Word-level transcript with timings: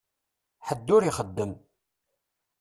Ḥedd 0.67 0.87
ur 0.95 1.01
ixeddem. 1.05 1.53